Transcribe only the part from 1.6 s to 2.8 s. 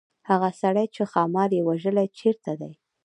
وژلی چيرته دی.